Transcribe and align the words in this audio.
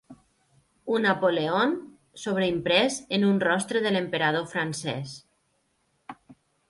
U-Napoleon» 0.93 1.75
sobreimprès 2.21 2.97
en 3.19 3.27
un 3.29 3.37
rostre 3.47 3.83
de 3.87 3.93
l'emperador 3.97 4.49
francès. 4.55 5.15